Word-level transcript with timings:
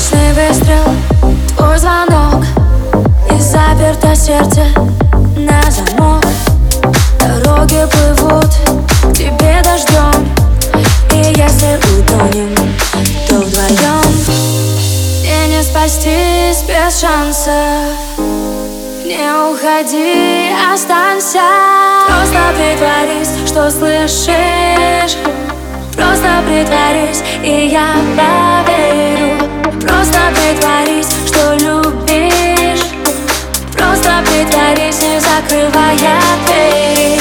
Точный 0.00 0.32
выстрел, 0.32 0.94
твой 1.58 1.78
звонок 1.78 2.42
И 3.30 3.38
заперто 3.38 4.16
сердце 4.16 4.62
на 5.36 5.60
замок. 5.70 6.24
Дороги 7.18 7.86
плывут 7.90 8.46
к 8.46 9.12
тебе 9.12 9.60
дождем 9.62 10.26
И 11.12 11.38
если 11.38 11.78
утонем, 11.98 12.56
то 13.28 13.34
вдвоем. 13.40 14.14
И 15.22 15.48
не 15.50 15.62
спастись 15.62 16.64
без 16.66 16.98
шанса 16.98 17.84
Не 19.04 19.52
уходи, 19.52 20.50
останься. 20.72 21.40
Просто 22.06 22.38
притворись, 22.56 23.46
что 23.46 23.70
слышишь. 23.70 25.18
Просто 25.94 26.42
притворись, 26.46 27.22
и 27.44 27.68
я 27.70 27.94
поверю. 28.16 29.19
Просто 29.80 30.18
притворись, 30.34 31.08
что 31.26 31.54
любишь. 31.54 32.84
Просто 33.76 34.10
притворись, 34.24 35.02
не 35.02 35.20
закрывая 35.20 36.20
дверь 36.46 37.19